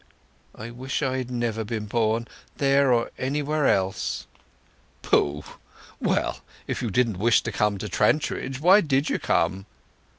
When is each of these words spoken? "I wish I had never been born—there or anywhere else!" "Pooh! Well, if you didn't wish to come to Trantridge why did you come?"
"I 0.55 0.71
wish 0.71 1.03
I 1.03 1.17
had 1.17 1.29
never 1.29 1.63
been 1.63 1.85
born—there 1.85 2.91
or 2.91 3.11
anywhere 3.19 3.67
else!" 3.67 4.25
"Pooh! 5.03 5.43
Well, 5.99 6.39
if 6.65 6.81
you 6.81 6.89
didn't 6.89 7.19
wish 7.19 7.43
to 7.43 7.51
come 7.51 7.77
to 7.77 7.87
Trantridge 7.87 8.59
why 8.59 8.81
did 8.81 9.11
you 9.11 9.19
come?" 9.19 9.67